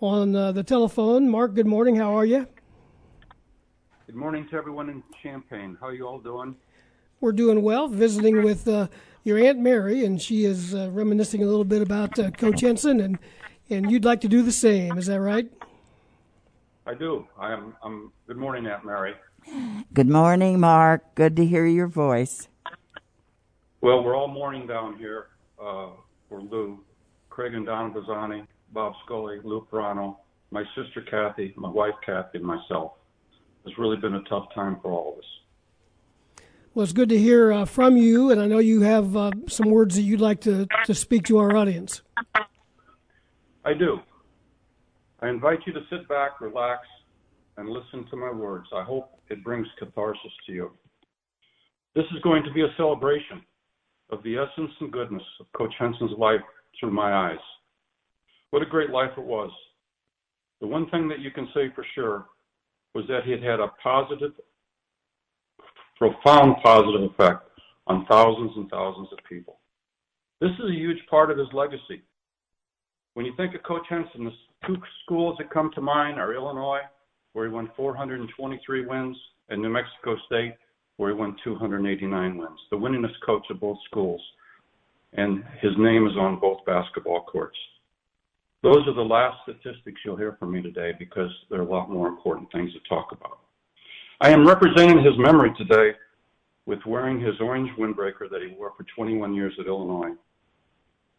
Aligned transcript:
on 0.00 0.34
uh, 0.34 0.52
the 0.52 0.62
telephone. 0.62 1.28
Mark, 1.28 1.54
good 1.54 1.66
morning. 1.66 1.96
How 1.96 2.16
are 2.16 2.24
you? 2.24 2.46
Good 4.06 4.14
morning 4.14 4.48
to 4.48 4.56
everyone 4.56 4.88
in 4.88 5.02
Champaign. 5.22 5.76
How 5.80 5.88
are 5.88 5.94
you 5.94 6.06
all 6.06 6.18
doing? 6.18 6.56
We're 7.20 7.32
doing 7.32 7.62
well. 7.62 7.88
Visiting 7.88 8.42
with 8.42 8.68
uh, 8.68 8.88
your 9.24 9.38
aunt 9.38 9.58
Mary, 9.58 10.04
and 10.04 10.20
she 10.20 10.44
is 10.44 10.74
uh, 10.74 10.90
reminiscing 10.90 11.42
a 11.42 11.46
little 11.46 11.64
bit 11.64 11.82
about 11.82 12.18
uh, 12.18 12.30
Coach 12.30 12.60
Henson, 12.60 13.00
and 13.00 13.18
and 13.70 13.90
you'd 13.90 14.04
like 14.04 14.20
to 14.22 14.28
do 14.28 14.42
the 14.42 14.52
same. 14.52 14.96
Is 14.96 15.06
that 15.06 15.20
right? 15.20 15.50
I 16.86 16.94
do. 16.94 17.26
I 17.38 17.52
am. 17.52 17.74
I'm. 17.82 18.12
Good 18.26 18.38
morning, 18.38 18.66
Aunt 18.66 18.84
Mary. 18.84 19.14
Good 19.92 20.08
morning, 20.08 20.60
Mark. 20.60 21.14
Good 21.14 21.36
to 21.36 21.44
hear 21.44 21.66
your 21.66 21.88
voice. 21.88 22.48
Well, 23.80 24.02
we're 24.02 24.16
all 24.16 24.28
mourning 24.28 24.66
down 24.66 24.96
here 24.96 25.26
uh, 25.60 25.88
for 26.28 26.40
Lou, 26.40 26.80
Craig 27.30 27.54
and 27.54 27.66
Donna 27.66 27.92
Bazzani, 27.92 28.46
Bob 28.72 28.92
Scully, 29.04 29.38
Lou 29.44 29.66
Perano, 29.70 30.16
my 30.50 30.64
sister 30.76 31.02
Kathy, 31.02 31.52
my 31.56 31.68
wife 31.68 31.94
Kathy, 32.04 32.38
and 32.38 32.44
myself. 32.44 32.92
It's 33.64 33.78
really 33.78 33.96
been 33.96 34.14
a 34.14 34.22
tough 34.24 34.46
time 34.54 34.78
for 34.82 34.92
all 34.92 35.12
of 35.12 35.18
us. 35.18 35.24
Well, 36.74 36.84
it's 36.84 36.92
good 36.92 37.08
to 37.08 37.18
hear 37.18 37.52
uh, 37.52 37.64
from 37.64 37.96
you, 37.96 38.30
and 38.30 38.40
I 38.40 38.46
know 38.46 38.58
you 38.58 38.82
have 38.82 39.16
uh, 39.16 39.32
some 39.48 39.70
words 39.70 39.96
that 39.96 40.02
you'd 40.02 40.20
like 40.20 40.40
to, 40.42 40.66
to 40.84 40.94
speak 40.94 41.24
to 41.24 41.38
our 41.38 41.56
audience. 41.56 42.02
I 43.64 43.74
do. 43.74 43.98
I 45.20 45.28
invite 45.28 45.58
you 45.66 45.72
to 45.72 45.80
sit 45.90 46.08
back, 46.08 46.40
relax, 46.40 46.86
and 47.56 47.68
listen 47.68 48.06
to 48.10 48.16
my 48.16 48.30
words. 48.30 48.68
I 48.72 48.84
hope 48.84 49.20
it 49.28 49.42
brings 49.42 49.66
catharsis 49.78 50.32
to 50.46 50.52
you. 50.52 50.70
This 51.94 52.04
is 52.14 52.22
going 52.22 52.44
to 52.44 52.52
be 52.52 52.62
a 52.62 52.72
celebration 52.76 53.42
of 54.10 54.22
the 54.22 54.36
essence 54.36 54.70
and 54.80 54.92
goodness 54.92 55.22
of 55.40 55.46
Coach 55.52 55.74
Henson's 55.78 56.16
life 56.16 56.40
through 56.78 56.92
my 56.92 57.12
eyes. 57.12 57.38
What 58.50 58.62
a 58.62 58.66
great 58.66 58.90
life 58.90 59.10
it 59.16 59.24
was. 59.24 59.50
The 60.60 60.66
one 60.66 60.88
thing 60.90 61.08
that 61.08 61.20
you 61.20 61.30
can 61.30 61.48
say 61.54 61.70
for 61.74 61.84
sure 61.94 62.26
was 62.94 63.04
that 63.08 63.24
he 63.24 63.30
had 63.30 63.42
had 63.42 63.60
a 63.60 63.68
positive, 63.82 64.32
profound 65.96 66.56
positive 66.62 67.10
effect 67.10 67.48
on 67.86 68.06
thousands 68.06 68.52
and 68.56 68.68
thousands 68.70 69.08
of 69.12 69.18
people. 69.28 69.58
This 70.40 70.50
is 70.58 70.70
a 70.70 70.74
huge 70.74 70.98
part 71.10 71.30
of 71.30 71.38
his 71.38 71.48
legacy. 71.52 72.02
When 73.14 73.26
you 73.26 73.34
think 73.36 73.54
of 73.54 73.62
Coach 73.64 73.86
Henson, 73.88 74.24
the 74.24 74.32
two 74.66 74.76
schools 75.04 75.36
that 75.38 75.50
come 75.50 75.70
to 75.74 75.80
mind 75.80 76.18
are 76.18 76.34
Illinois, 76.34 76.80
where 77.32 77.46
he 77.46 77.52
won 77.52 77.70
423 77.76 78.86
wins, 78.86 79.16
and 79.48 79.60
New 79.60 79.68
Mexico 79.68 80.16
State, 80.26 80.54
where 80.96 81.10
he 81.10 81.16
won 81.16 81.36
289 81.44 82.38
wins. 82.38 82.58
The 82.70 82.76
winningest 82.76 83.20
coach 83.24 83.44
of 83.50 83.60
both 83.60 83.78
schools, 83.90 84.20
and 85.14 85.44
his 85.60 85.72
name 85.78 86.06
is 86.06 86.16
on 86.16 86.38
both 86.40 86.64
basketball 86.66 87.22
courts. 87.22 87.56
Those 88.62 88.86
are 88.88 88.94
the 88.94 89.02
last 89.02 89.36
statistics 89.44 90.00
you'll 90.04 90.16
hear 90.16 90.36
from 90.38 90.52
me 90.52 90.62
today 90.62 90.92
because 90.98 91.30
there 91.48 91.60
are 91.60 91.66
a 91.66 91.70
lot 91.70 91.90
more 91.90 92.08
important 92.08 92.50
things 92.50 92.72
to 92.72 92.80
talk 92.88 93.12
about. 93.12 93.38
I 94.20 94.30
am 94.30 94.46
representing 94.46 94.98
his 94.98 95.16
memory 95.16 95.52
today 95.56 95.96
with 96.66 96.80
wearing 96.84 97.20
his 97.20 97.34
orange 97.40 97.70
windbreaker 97.78 98.28
that 98.30 98.42
he 98.42 98.54
wore 98.56 98.72
for 98.76 98.84
21 98.96 99.32
years 99.32 99.54
at 99.60 99.66
Illinois. 99.66 100.10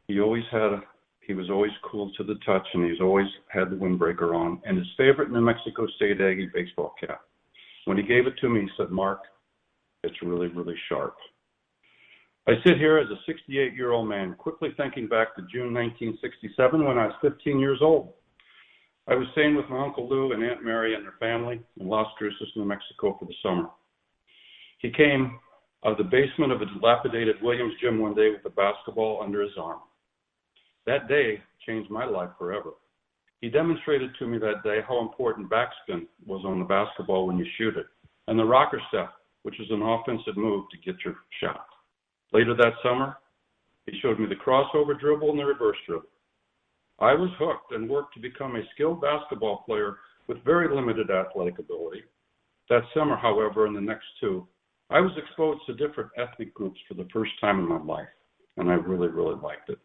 He 0.08 0.20
always 0.20 0.44
had 0.52 0.62
a, 0.62 0.82
he 1.22 1.34
was 1.34 1.50
always 1.50 1.72
cool 1.90 2.12
to 2.18 2.24
the 2.26 2.36
touch 2.46 2.68
and 2.74 2.90
he's 2.90 3.00
always 3.00 3.28
had 3.48 3.70
the 3.70 3.76
windbreaker 3.76 4.36
on 4.36 4.62
and 4.66 4.78
his 4.78 4.88
favorite 4.98 5.32
New 5.32 5.42
Mexico 5.42 5.88
State 5.96 6.20
Aggie 6.20 6.50
baseball 6.54 6.94
cap. 7.00 7.22
When 7.86 7.96
he 7.96 8.04
gave 8.04 8.28
it 8.28 8.38
to 8.42 8.50
me, 8.50 8.62
he 8.62 8.70
said, 8.76 8.92
Mark, 8.92 9.22
it's 10.04 10.22
really, 10.22 10.48
really 10.48 10.76
sharp. 10.90 11.16
I 12.50 12.54
sit 12.66 12.80
here 12.80 12.98
as 12.98 13.08
a 13.12 13.22
68 13.28 13.76
year 13.76 13.92
old 13.92 14.10
man, 14.10 14.34
quickly 14.34 14.70
thinking 14.76 15.08
back 15.08 15.36
to 15.36 15.44
June 15.54 15.72
1967 15.72 16.84
when 16.84 16.98
I 16.98 17.06
was 17.06 17.16
15 17.22 17.60
years 17.60 17.78
old. 17.80 18.14
I 19.08 19.14
was 19.14 19.28
staying 19.34 19.54
with 19.54 19.70
my 19.70 19.86
Uncle 19.86 20.10
Lou 20.10 20.32
and 20.32 20.44
Aunt 20.44 20.66
Mary 20.66 20.96
and 20.96 21.04
their 21.04 21.14
family 21.20 21.62
in 21.80 21.88
Las 21.88 22.08
Cruces, 22.18 22.48
New 22.56 22.66
Mexico 22.66 23.16
for 23.20 23.26
the 23.26 23.36
summer. 23.44 23.70
He 24.80 24.90
came 24.90 25.38
out 25.86 25.92
of 25.92 26.00
the 26.00 26.04
basement 26.06 26.52
of 26.52 26.64
a 26.64 26.66
dilapidated 26.66 27.36
Williams 27.44 27.76
gym 27.80 28.00
one 28.00 28.16
day 28.16 28.32
with 28.32 28.44
a 28.52 28.56
basketball 28.56 29.22
under 29.24 29.44
his 29.44 29.54
arm. 29.56 29.82
That 30.88 31.08
day 31.08 31.44
changed 31.68 31.92
my 31.92 32.06
life 32.06 32.32
forever. 32.40 32.72
He 33.42 33.50
demonstrated 33.50 34.10
to 34.18 34.26
me 34.26 34.40
that 34.40 34.64
day 34.64 34.80
how 34.88 35.02
important 35.02 35.52
backspin 35.52 36.08
was 36.26 36.44
on 36.48 36.58
the 36.58 36.66
basketball 36.66 37.28
when 37.28 37.38
you 37.38 37.46
shoot 37.60 37.78
it, 37.78 37.86
and 38.28 38.40
the 38.40 38.44
rocker 38.44 38.82
step, 38.88 39.14
which 39.44 39.60
is 39.60 39.68
an 39.70 39.84
offensive 39.84 40.36
move 40.36 40.66
to 40.72 40.78
get 40.78 41.00
your 41.06 41.18
shot. 41.40 41.68
Later 42.32 42.56
that 42.56 42.74
summer, 42.84 43.18
he 43.86 44.00
showed 44.00 44.20
me 44.20 44.28
the 44.28 44.36
crossover 44.36 45.00
dribble 45.00 45.32
and 45.32 45.40
the 45.40 45.46
reverse 45.46 45.78
dribble. 45.88 46.10
I 47.00 47.14
was 47.14 47.30
hooked 47.40 47.72
and 47.72 47.90
worked 47.90 48.14
to 48.16 48.20
become 48.20 48.56
a 48.56 48.68
skilled 48.74 49.02
basketball 49.02 49.64
player 49.66 49.98
with 50.28 50.44
very 50.44 50.74
limited 50.74 51.10
athletic 51.10 51.58
ability. 51.60 52.04
That 52.70 52.84
summer, 52.94 53.16
however, 53.16 53.66
and 53.66 53.76
the 53.76 53.82
next 53.82 54.06
two, 54.20 54.48
I 54.90 55.00
was 55.00 55.12
exposed 55.18 55.62
to 55.66 55.74
different 55.74 56.12
ethnic 56.18 56.54
groups 56.54 56.80
for 56.88 56.94
the 56.94 57.08
first 57.12 57.32
time 57.42 57.60
in 57.60 57.68
my 57.68 57.82
life, 57.82 58.08
and 58.58 58.70
I 58.70 58.74
really, 58.74 59.08
really 59.08 59.36
liked 59.36 59.70
it. 59.70 59.80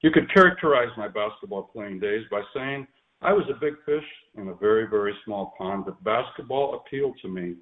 You 0.00 0.10
could 0.10 0.32
characterize 0.32 0.90
my 0.96 1.08
basketball 1.08 1.64
playing 1.64 2.00
days 2.00 2.24
by 2.30 2.42
saying 2.54 2.86
I 3.20 3.32
was 3.32 3.44
a 3.50 3.60
big 3.60 3.74
fish 3.84 4.04
in 4.36 4.48
a 4.48 4.54
very, 4.54 4.86
very 4.88 5.14
small 5.24 5.54
pond, 5.56 5.84
but 5.84 6.02
basketball 6.02 6.74
appealed 6.74 7.16
to 7.22 7.28
me 7.28 7.56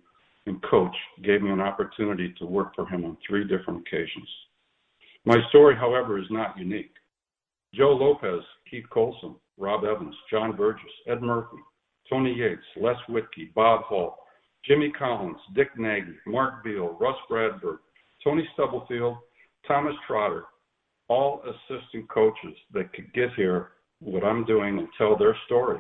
and 0.47 0.63
coach 0.63 0.95
gave 1.23 1.43
me 1.43 1.51
an 1.51 1.61
opportunity 1.61 2.35
to 2.39 2.47
work 2.47 2.75
for 2.75 2.87
him 2.87 3.05
on 3.05 3.17
three 3.27 3.45
different 3.45 3.81
occasions. 3.87 4.29
My 5.25 5.37
story, 5.51 5.77
however, 5.77 6.19
is 6.19 6.31
not 6.31 6.59
unique. 6.59 6.95
Joe 7.75 7.93
Lopez, 7.93 8.45
Keith 8.71 8.89
Colson, 8.91 9.37
Rob 9.59 9.85
Evans, 9.85 10.15
John 10.31 10.57
Burgess, 10.57 10.91
Ed 11.07 11.23
Murphy, 11.23 11.59
Tony 12.09 12.35
Yates, 12.35 12.63
Les 12.77 12.97
Wothke, 13.09 13.55
Bob 13.55 13.83
Hall, 13.83 14.17
Jimmy 14.65 14.91
Collins, 14.91 15.39
Dick 15.55 15.69
Nagy, 15.79 16.17
Mark 16.27 16.65
Beal, 16.65 16.97
Russ 17.01 17.17
Bradford, 17.29 17.79
Tony 18.25 18.47
Stubblefield, 18.55 19.17
Thomas 19.67 19.95
Trotter, 20.07 20.45
all 21.09 21.43
assistant 21.43 22.09
coaches 22.09 22.57
that 22.73 22.93
could 22.93 23.13
get 23.13 23.29
here 23.37 23.69
what 24.01 24.25
I'm 24.25 24.45
doing 24.45 24.79
and 24.79 24.89
tell 24.97 25.17
their 25.17 25.37
story 25.47 25.79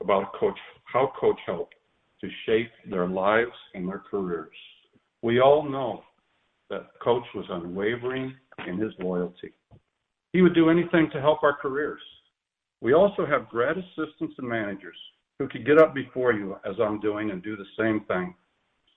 about 0.00 0.32
coach 0.34 0.58
how 0.84 1.12
coach 1.18 1.38
helped 1.44 1.74
to 2.20 2.28
shape 2.46 2.70
their 2.90 3.06
lives 3.08 3.52
and 3.74 3.88
their 3.88 4.02
careers. 4.10 4.56
We 5.22 5.40
all 5.40 5.68
know 5.68 6.02
that 6.70 6.88
Coach 7.02 7.24
was 7.34 7.46
unwavering 7.50 8.34
in 8.66 8.78
his 8.78 8.92
loyalty. 8.98 9.52
He 10.32 10.42
would 10.42 10.54
do 10.54 10.70
anything 10.70 11.08
to 11.12 11.20
help 11.20 11.42
our 11.42 11.56
careers. 11.56 12.00
We 12.80 12.92
also 12.94 13.24
have 13.26 13.48
grad 13.48 13.76
assistants 13.78 14.34
and 14.38 14.48
managers 14.48 14.96
who 15.38 15.48
could 15.48 15.66
get 15.66 15.78
up 15.78 15.94
before 15.94 16.32
you, 16.32 16.56
as 16.64 16.76
I'm 16.80 17.00
doing, 17.00 17.30
and 17.30 17.42
do 17.42 17.56
the 17.56 17.64
same 17.78 18.04
thing. 18.06 18.34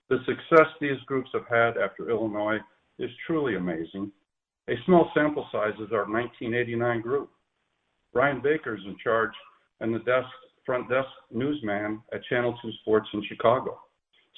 The 0.08 0.18
success 0.26 0.66
these 0.80 1.00
groups 1.06 1.30
have 1.32 1.46
had 1.48 1.76
after 1.76 2.10
Illinois 2.10 2.58
is 2.98 3.10
truly 3.26 3.56
amazing. 3.56 4.10
A 4.68 4.74
small 4.84 5.10
sample 5.14 5.46
size 5.52 5.74
is 5.74 5.92
our 5.92 6.10
1989 6.10 7.00
group. 7.00 7.30
Brian 8.12 8.40
Baker 8.40 8.74
is 8.74 8.82
in 8.86 8.96
charge, 9.02 9.32
and 9.80 9.94
the 9.94 10.00
desk 10.00 10.28
front 10.70 10.88
desk 10.88 11.08
newsman 11.32 12.00
at 12.12 12.22
Channel 12.26 12.56
2 12.62 12.70
Sports 12.82 13.08
in 13.12 13.24
Chicago. 13.28 13.80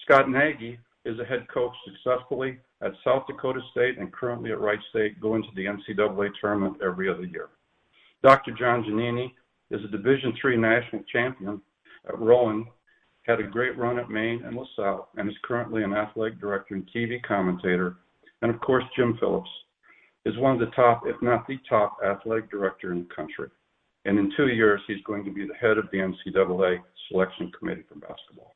Scott 0.03 0.31
Nagy 0.31 0.78
is 1.04 1.20
a 1.20 1.26
head 1.26 1.47
coach 1.53 1.75
successfully 1.84 2.56
at 2.81 2.93
South 3.04 3.26
Dakota 3.26 3.60
State 3.70 3.98
and 3.98 4.10
currently 4.10 4.50
at 4.50 4.59
Wright 4.59 4.78
State, 4.88 5.20
going 5.20 5.43
to 5.43 5.48
the 5.54 5.66
NCAA 5.66 6.31
tournament 6.41 6.78
every 6.82 7.10
other 7.10 7.25
year. 7.25 7.50
Dr. 8.22 8.53
John 8.59 8.82
Giannini 8.82 9.31
is 9.70 9.84
a 9.84 9.88
Division 9.88 10.32
III 10.43 10.56
national 10.56 11.03
champion 11.12 11.60
at 12.09 12.19
Rowan, 12.19 12.64
had 13.25 13.38
a 13.38 13.43
great 13.43 13.76
run 13.76 13.99
at 13.99 14.09
Maine 14.09 14.43
and 14.43 14.56
LaSalle, 14.56 15.09
and 15.19 15.28
is 15.28 15.37
currently 15.44 15.82
an 15.82 15.93
athletic 15.93 16.41
director 16.41 16.75
and 16.76 16.88
TV 16.97 17.22
commentator. 17.22 17.97
And 18.41 18.50
of 18.50 18.59
course, 18.62 18.84
Jim 18.97 19.19
Phillips 19.20 19.50
is 20.25 20.38
one 20.38 20.54
of 20.54 20.60
the 20.60 20.75
top, 20.75 21.03
if 21.04 21.20
not 21.20 21.47
the 21.47 21.59
top, 21.69 21.99
athletic 22.03 22.50
director 22.50 22.91
in 22.91 23.00
the 23.00 23.14
country 23.14 23.50
and 24.04 24.18
in 24.18 24.32
two 24.36 24.48
years, 24.48 24.80
he's 24.86 25.02
going 25.06 25.24
to 25.24 25.32
be 25.32 25.46
the 25.46 25.54
head 25.54 25.78
of 25.78 25.88
the 25.93 25.99
NCAA 25.99 26.78
selection 27.08 27.52
committee 27.56 27.84
for 27.88 27.94
basketball. 27.94 28.54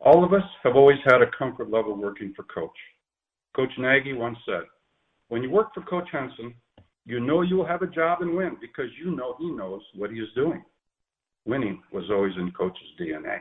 All 0.00 0.24
of 0.24 0.32
us 0.32 0.44
have 0.62 0.76
always 0.76 0.98
had 1.04 1.22
a 1.22 1.30
comfort 1.36 1.70
level 1.70 1.96
working 1.96 2.32
for 2.34 2.44
Coach. 2.44 2.78
Coach 3.54 3.72
Nagy 3.78 4.12
once 4.12 4.38
said, 4.46 4.62
When 5.28 5.42
you 5.42 5.50
work 5.50 5.74
for 5.74 5.82
Coach 5.82 6.08
Henson, 6.10 6.54
you 7.04 7.20
know 7.20 7.42
you 7.42 7.56
will 7.56 7.66
have 7.66 7.82
a 7.82 7.86
job 7.86 8.22
and 8.22 8.36
win 8.36 8.56
because 8.60 8.90
you 9.02 9.14
know 9.14 9.34
he 9.38 9.50
knows 9.50 9.82
what 9.94 10.10
he 10.10 10.18
is 10.18 10.28
doing. 10.34 10.62
Winning 11.44 11.82
was 11.92 12.04
always 12.10 12.34
in 12.36 12.52
Coach's 12.52 12.94
DNA. 13.00 13.40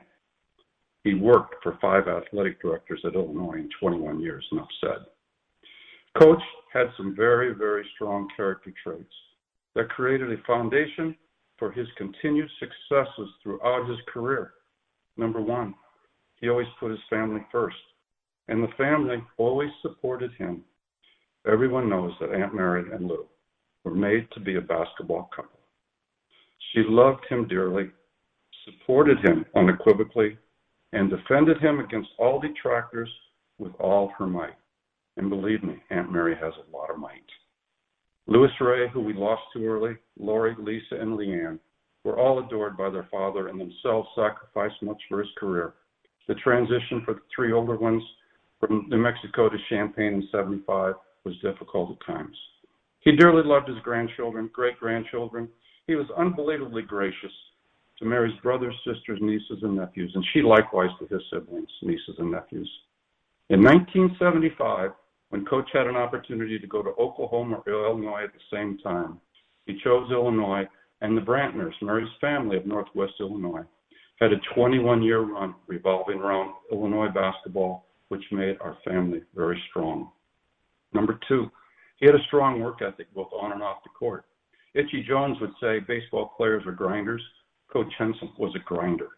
He 1.03 1.13
worked 1.13 1.55
for 1.63 1.77
five 1.81 2.07
athletic 2.07 2.61
directors 2.61 3.01
at 3.05 3.15
Illinois 3.15 3.59
in 3.59 3.69
21 3.79 4.19
years, 4.19 4.45
enough 4.51 4.67
said. 4.81 5.05
Coach 6.21 6.41
had 6.73 6.87
some 6.97 7.15
very, 7.15 7.53
very 7.53 7.87
strong 7.95 8.27
character 8.35 8.73
traits 8.83 9.13
that 9.77 9.89
created 9.89 10.31
a 10.31 10.41
foundation 10.47 11.15
for 11.57 11.71
his 11.71 11.87
continued 11.97 12.49
successes 12.59 13.29
throughout 13.41 13.87
his 13.87 13.99
career. 14.11 14.53
Number 15.17 15.39
one, 15.39 15.75
he 16.41 16.49
always 16.49 16.67
put 16.79 16.89
his 16.89 16.99
family 17.11 17.41
first, 17.51 17.77
and 18.47 18.61
the 18.61 18.73
family 18.75 19.23
always 19.37 19.69
supported 19.83 20.31
him. 20.33 20.63
Everyone 21.45 21.89
knows 21.89 22.11
that 22.19 22.33
Aunt 22.33 22.55
Mary 22.55 22.85
and 22.91 23.07
Lou 23.07 23.27
were 23.83 23.93
made 23.93 24.27
to 24.31 24.39
be 24.39 24.55
a 24.55 24.61
basketball 24.61 25.29
couple. 25.35 25.59
She 26.73 26.81
loved 26.87 27.23
him 27.29 27.47
dearly, 27.47 27.91
supported 28.65 29.19
him 29.23 29.45
unequivocally, 29.55 30.39
and 30.93 31.09
defended 31.09 31.61
him 31.61 31.79
against 31.79 32.09
all 32.17 32.39
detractors 32.39 33.09
with 33.59 33.73
all 33.79 34.11
her 34.17 34.25
might. 34.25 34.57
And 35.17 35.29
believe 35.29 35.63
me, 35.63 35.75
Aunt 35.91 36.11
Mary 36.11 36.35
has 36.35 36.53
a 36.55 36.75
lot 36.75 36.89
of 36.89 36.97
might. 36.97 37.26
Louis 38.27 38.51
Ray, 38.59 38.89
who 38.89 38.99
we 38.99 39.13
lost 39.13 39.41
too 39.53 39.65
early, 39.65 39.95
Lori, 40.19 40.55
Lisa, 40.59 40.95
and 40.99 41.17
Leanne 41.17 41.59
were 42.03 42.19
all 42.19 42.39
adored 42.39 42.77
by 42.77 42.89
their 42.89 43.07
father 43.09 43.47
and 43.47 43.59
themselves 43.59 44.09
sacrificed 44.15 44.81
much 44.81 45.01
for 45.07 45.19
his 45.19 45.29
career. 45.37 45.73
The 46.27 46.35
transition 46.35 47.01
for 47.05 47.13
the 47.13 47.21
three 47.33 47.53
older 47.53 47.77
ones 47.77 48.03
from 48.59 48.85
New 48.89 48.97
Mexico 48.97 49.49
to 49.49 49.57
Champaign 49.69 50.13
in 50.13 50.27
75 50.31 50.95
was 51.23 51.35
difficult 51.41 51.91
at 51.91 52.05
times. 52.05 52.35
He 52.99 53.15
dearly 53.15 53.43
loved 53.45 53.69
his 53.69 53.77
grandchildren, 53.83 54.49
great 54.51 54.77
grandchildren. 54.77 55.47
He 55.87 55.95
was 55.95 56.07
unbelievably 56.17 56.81
gracious 56.83 57.31
to 57.99 58.05
Mary's 58.05 58.37
brothers, 58.43 58.75
sisters, 58.85 59.19
nieces, 59.21 59.59
and 59.61 59.75
nephews, 59.77 60.11
and 60.13 60.25
she 60.33 60.41
likewise 60.41 60.89
to 60.99 61.07
his 61.07 61.23
siblings, 61.31 61.69
nieces, 61.81 62.15
and 62.19 62.31
nephews. 62.31 62.69
In 63.49 63.63
1975, 63.63 64.91
when 65.29 65.45
Coach 65.45 65.69
had 65.73 65.87
an 65.87 65.95
opportunity 65.95 66.57
to 66.57 66.67
go 66.67 66.81
to 66.81 66.91
Oklahoma 66.91 67.61
or 67.65 67.85
Illinois 67.85 68.23
at 68.23 68.33
the 68.33 68.55
same 68.55 68.77
time, 68.79 69.19
he 69.65 69.79
chose 69.83 70.09
Illinois, 70.11 70.67
and 71.01 71.15
the 71.15 71.21
Brantners, 71.21 71.73
Mary's 71.81 72.07
family 72.19 72.57
of 72.57 72.65
Northwest 72.65 73.13
Illinois, 73.19 73.63
had 74.19 74.31
a 74.31 74.39
21 74.55 75.03
year 75.03 75.19
run 75.21 75.53
revolving 75.67 76.19
around 76.19 76.53
Illinois 76.71 77.09
basketball, 77.09 77.87
which 78.07 78.23
made 78.31 78.57
our 78.61 78.77
family 78.85 79.21
very 79.35 79.61
strong. 79.69 80.11
Number 80.93 81.19
two, 81.27 81.51
he 81.99 82.05
had 82.05 82.15
a 82.15 82.23
strong 82.27 82.61
work 82.61 82.81
ethic 82.81 83.13
both 83.13 83.29
on 83.33 83.51
and 83.51 83.61
off 83.61 83.83
the 83.83 83.89
court. 83.89 84.25
Itchy 84.73 85.03
Jones 85.07 85.37
would 85.41 85.53
say 85.61 85.79
baseball 85.79 86.33
players 86.37 86.63
are 86.65 86.71
grinders. 86.71 87.21
Coach 87.71 87.91
Henson 87.97 88.31
was 88.37 88.55
a 88.55 88.59
grinder. 88.59 89.09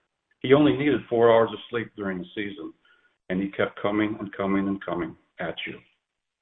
He 0.41 0.53
only 0.53 0.75
needed 0.75 1.01
four 1.09 1.31
hours 1.31 1.49
of 1.51 1.59
sleep 1.69 1.91
during 1.95 2.17
the 2.17 2.25
season, 2.33 2.73
and 3.29 3.41
he 3.41 3.49
kept 3.49 3.79
coming 3.81 4.17
and 4.19 4.35
coming 4.35 4.67
and 4.67 4.83
coming 4.83 5.15
at 5.39 5.55
you. 5.67 5.77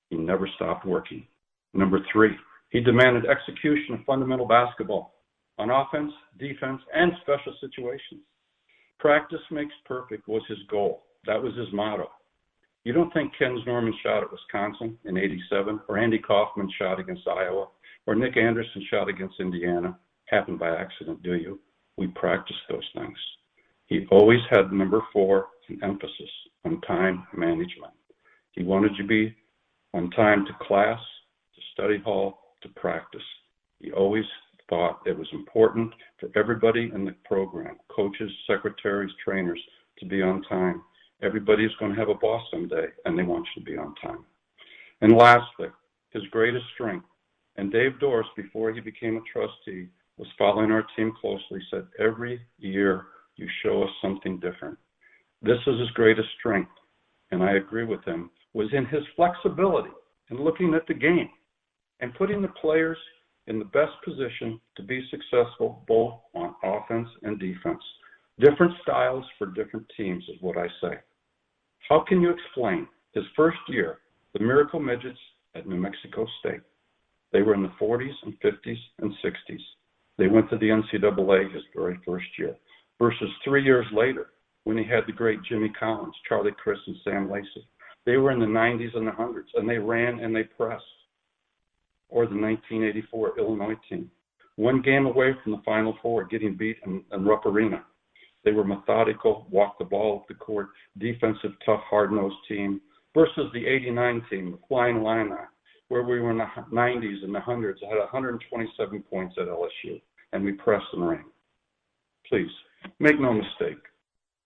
He 0.09 0.17
never 0.17 0.47
stopped 0.55 0.85
working. 0.85 1.25
Number 1.73 1.99
three, 2.11 2.35
he 2.69 2.79
demanded 2.79 3.25
execution 3.25 3.95
of 3.95 4.05
fundamental 4.05 4.47
basketball 4.47 5.13
on 5.57 5.69
offense, 5.69 6.11
defense, 6.37 6.81
and 6.93 7.11
special 7.21 7.53
situations. 7.61 8.21
Practice 8.99 9.41
makes 9.51 9.73
perfect 9.85 10.27
was 10.27 10.41
his 10.47 10.57
goal. 10.69 11.03
That 11.25 11.41
was 11.41 11.55
his 11.55 11.71
motto. 11.73 12.09
You 12.83 12.93
don't 12.93 13.13
think 13.13 13.33
Ken 13.37 13.61
Norman 13.65 13.93
shot 14.01 14.23
at 14.23 14.31
Wisconsin 14.31 14.97
in 15.05 15.17
87, 15.17 15.81
or 15.89 15.97
Andy 15.97 16.19
Kaufmann 16.19 16.69
shot 16.79 16.99
against 16.99 17.27
Iowa, 17.27 17.67
or 18.05 18.15
Nick 18.15 18.37
Anderson 18.37 18.85
shot 18.89 19.09
against 19.09 19.39
Indiana, 19.39 19.97
happened 20.25 20.59
by 20.59 20.69
accident, 20.69 21.21
do 21.21 21.35
you? 21.35 21.59
We 21.97 22.07
practiced 22.07 22.59
those 22.69 22.87
things. 22.95 23.17
He 23.87 24.05
always 24.11 24.39
had 24.49 24.71
number 24.71 25.01
four, 25.11 25.47
an 25.69 25.79
emphasis 25.83 26.29
on 26.65 26.79
time 26.81 27.27
management. 27.35 27.93
He 28.51 28.63
wanted 28.63 28.95
to 28.97 29.03
be 29.03 29.35
on 29.97 30.11
time 30.11 30.45
to 30.45 30.53
class, 30.65 30.99
to 31.55 31.61
study 31.73 31.97
hall, 31.99 32.37
to 32.61 32.69
practice. 32.69 33.21
He 33.79 33.91
always 33.91 34.25
thought 34.69 35.01
it 35.05 35.17
was 35.17 35.27
important 35.33 35.91
for 36.19 36.29
everybody 36.35 36.91
in 36.93 37.03
the 37.03 37.15
program, 37.25 37.77
coaches, 37.93 38.31
secretaries, 38.47 39.11
trainers, 39.23 39.59
to 39.99 40.05
be 40.05 40.21
on 40.21 40.43
time. 40.43 40.83
Everybody's 41.23 41.75
going 41.79 41.93
to 41.93 41.97
have 41.97 42.09
a 42.09 42.13
boss 42.13 42.43
someday, 42.51 42.85
and 43.05 43.17
they 43.17 43.23
want 43.23 43.47
you 43.55 43.63
to 43.63 43.71
be 43.71 43.77
on 43.77 43.95
time. 43.95 44.23
And 45.01 45.13
lastly, 45.13 45.69
his 46.11 46.23
greatest 46.29 46.65
strength, 46.75 47.07
and 47.55 47.71
Dave 47.71 47.99
Doris, 47.99 48.27
before 48.35 48.71
he 48.71 48.79
became 48.79 49.17
a 49.17 49.21
trustee, 49.31 49.87
was 50.17 50.27
following 50.37 50.71
our 50.71 50.85
team 50.95 51.11
closely, 51.19 51.59
said, 51.71 51.87
Every 51.99 52.39
year 52.59 53.05
you 53.35 53.47
show 53.63 53.81
us 53.83 53.89
something 54.01 54.39
different. 54.39 54.77
This 55.41 55.59
is 55.65 55.79
his 55.79 55.89
greatest 55.91 56.29
strength, 56.39 56.71
and 57.31 57.41
I 57.41 57.53
agree 57.53 57.85
with 57.85 58.03
him, 58.03 58.29
was 58.57 58.73
in 58.73 58.87
his 58.87 59.03
flexibility 59.15 59.91
in 60.31 60.43
looking 60.43 60.73
at 60.73 60.87
the 60.87 60.93
game 60.93 61.29
and 61.99 62.15
putting 62.15 62.41
the 62.41 62.47
players 62.59 62.97
in 63.45 63.59
the 63.59 63.65
best 63.65 63.91
position 64.03 64.59
to 64.75 64.81
be 64.81 65.07
successful 65.11 65.83
both 65.87 66.15
on 66.33 66.55
offense 66.63 67.07
and 67.21 67.39
defense. 67.39 67.83
Different 68.39 68.73
styles 68.81 69.23
for 69.37 69.45
different 69.45 69.85
teams 69.95 70.23
is 70.23 70.41
what 70.41 70.57
I 70.57 70.65
say. 70.81 70.95
How 71.87 72.03
can 72.07 72.19
you 72.19 72.31
explain 72.31 72.87
his 73.13 73.25
first 73.35 73.59
year, 73.67 73.99
the 74.33 74.43
Miracle 74.43 74.79
Midgets 74.79 75.19
at 75.53 75.67
New 75.67 75.77
Mexico 75.77 76.25
State? 76.39 76.61
They 77.31 77.43
were 77.43 77.53
in 77.53 77.61
the 77.61 77.71
40s 77.79 78.15
and 78.23 78.33
50s 78.39 78.77
and 78.99 79.13
60s. 79.23 79.61
They 80.17 80.27
went 80.27 80.49
to 80.49 80.57
the 80.57 80.69
NCAA 80.69 81.53
his 81.53 81.63
very 81.75 81.99
first 82.03 82.25
year, 82.39 82.55
versus 82.97 83.29
three 83.43 83.63
years 83.63 83.85
later 83.93 84.31
when 84.63 84.79
he 84.79 84.83
had 84.83 85.03
the 85.05 85.13
great 85.13 85.43
Jimmy 85.47 85.71
Collins, 85.79 86.15
Charlie 86.27 86.51
Criss, 86.57 86.79
and 86.87 86.95
Sam 87.03 87.31
Lacey. 87.31 87.67
They 88.07 88.15
were 88.15 88.31
in 88.31 88.39
the 88.39 88.45
90s 88.45 88.95
and 88.95 89.05
the 89.05 89.11
100s, 89.11 89.53
and 89.55 89.69
they 89.69 89.77
ran 89.77 90.21
and 90.21 90.33
they 90.33 90.43
pressed. 90.43 90.81
Or 92.07 92.25
the 92.25 92.39
1984 92.39 93.37
Illinois 93.37 93.75
team, 93.89 94.09
one 94.55 94.81
game 94.81 95.05
away 95.05 95.35
from 95.43 95.51
the 95.51 95.61
Final 95.65 95.93
Four, 96.01 96.23
getting 96.23 96.55
beat 96.55 96.77
in, 96.85 97.03
in 97.11 97.25
Rupp 97.25 97.45
Arena. 97.45 97.83
They 98.45 98.53
were 98.53 98.63
methodical, 98.63 99.45
walked 99.51 99.79
the 99.79 99.85
ball 99.85 100.21
up 100.21 100.27
the 100.29 100.35
court, 100.35 100.67
defensive, 100.97 101.51
tough, 101.65 101.81
hard-nosed 101.89 102.37
team 102.47 102.79
versus 103.13 103.51
the 103.53 103.67
89 103.67 104.21
team, 104.29 104.51
the 104.51 104.59
Flying 104.69 105.01
Illini, 105.01 105.35
where 105.89 106.03
we 106.03 106.21
were 106.21 106.31
in 106.31 106.37
the 106.37 106.47
90s 106.71 107.25
and 107.25 107.35
the 107.35 107.41
hundreds, 107.41 107.81
had 107.81 107.97
127 107.97 109.03
points 109.09 109.35
at 109.37 109.47
LSU, 109.47 110.01
and 110.31 110.45
we 110.45 110.53
pressed 110.53 110.85
and 110.93 111.09
ran. 111.09 111.25
Please, 112.29 112.51
make 112.99 113.19
no 113.19 113.33
mistake. 113.33 113.83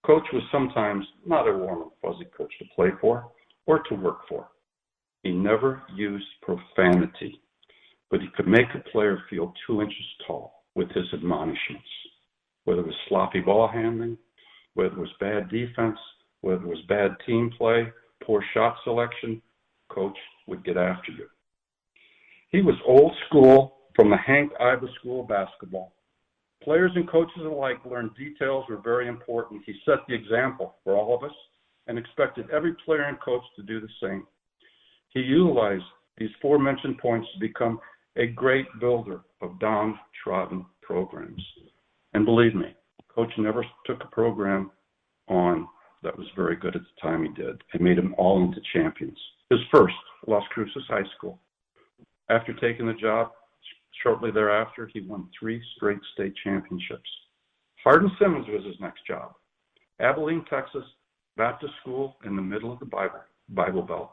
Coach 0.03 0.25
was 0.33 0.41
sometimes 0.51 1.05
not 1.27 1.47
a 1.47 1.55
warm 1.55 1.83
and 1.83 1.91
fuzzy 2.01 2.27
coach 2.35 2.51
to 2.57 2.65
play 2.75 2.89
for 2.99 3.29
or 3.71 3.83
to 3.83 3.95
work 3.95 4.27
for. 4.27 4.49
He 5.23 5.31
never 5.31 5.83
used 5.95 6.25
profanity, 6.41 7.39
but 8.09 8.19
he 8.19 8.27
could 8.35 8.47
make 8.47 8.67
a 8.75 8.89
player 8.89 9.23
feel 9.29 9.53
two 9.65 9.81
inches 9.81 10.05
tall 10.27 10.65
with 10.75 10.89
his 10.91 11.05
admonishments 11.13 11.87
whether 12.65 12.81
it 12.81 12.87
was 12.87 12.95
sloppy 13.09 13.39
ball 13.39 13.67
handling, 13.67 14.17
whether 14.75 14.93
it 14.93 14.99
was 14.99 15.09
bad 15.19 15.49
defense, 15.49 15.97
whether 16.41 16.61
it 16.61 16.67
was 16.67 16.83
bad 16.87 17.11
team 17.25 17.51
play, 17.57 17.87
poor 18.23 18.43
shot 18.53 18.75
selection, 18.83 19.41
coach 19.89 20.17
would 20.47 20.63
get 20.63 20.77
after 20.77 21.11
you. 21.11 21.25
He 22.49 22.61
was 22.61 22.75
old 22.85 23.13
school 23.27 23.77
from 23.95 24.09
the 24.09 24.17
Hank 24.17 24.51
Iba 24.61 24.93
School 24.99 25.21
of 25.21 25.27
Basketball. 25.27 25.93
Players 26.63 26.91
and 26.95 27.09
coaches 27.09 27.41
alike 27.43 27.79
learned 27.83 28.11
details 28.15 28.65
were 28.69 28.77
very 28.77 29.07
important. 29.07 29.63
He 29.65 29.73
set 29.85 29.99
the 30.07 30.13
example 30.13 30.75
for 30.83 30.95
all 30.95 31.15
of 31.15 31.23
us 31.23 31.35
and 31.87 31.97
expected 31.97 32.49
every 32.51 32.73
player 32.85 33.03
and 33.03 33.19
coach 33.19 33.43
to 33.55 33.63
do 33.63 33.79
the 33.79 33.87
same. 34.01 34.25
He 35.09 35.21
utilized 35.21 35.83
these 36.17 36.29
four 36.41 36.59
mentioned 36.59 36.97
points 36.97 37.27
to 37.33 37.39
become 37.39 37.79
a 38.15 38.27
great 38.27 38.67
builder 38.79 39.21
of 39.41 39.59
downtrodden 39.59 40.65
programs. 40.81 41.41
And 42.13 42.25
believe 42.25 42.55
me, 42.55 42.75
coach 43.13 43.31
never 43.37 43.65
took 43.85 44.03
a 44.03 44.07
program 44.07 44.71
on 45.27 45.67
that 46.03 46.17
was 46.17 46.27
very 46.35 46.55
good 46.55 46.75
at 46.75 46.81
the 46.81 47.01
time 47.01 47.23
he 47.23 47.29
did 47.29 47.61
and 47.73 47.81
made 47.81 47.97
them 47.97 48.15
all 48.17 48.43
into 48.43 48.59
champions. 48.73 49.17
His 49.49 49.59
first, 49.71 49.95
Las 50.27 50.43
Cruces 50.51 50.83
High 50.87 51.07
School. 51.17 51.39
After 52.29 52.53
taking 52.53 52.87
the 52.87 52.93
job, 52.93 53.31
shortly 54.01 54.31
thereafter, 54.31 54.89
he 54.93 55.01
won 55.01 55.27
three 55.37 55.61
straight 55.75 55.99
state 56.13 56.33
championships. 56.43 57.09
Hardin 57.83 58.11
Simmons 58.19 58.47
was 58.47 58.65
his 58.65 58.79
next 58.79 59.05
job. 59.05 59.33
Abilene, 59.99 60.45
Texas, 60.49 60.83
Baptist 61.37 61.73
school 61.81 62.17
in 62.25 62.35
the 62.35 62.41
middle 62.41 62.71
of 62.71 62.79
the 62.79 62.85
Bible, 62.85 63.21
Bible 63.49 63.81
Belt. 63.81 64.11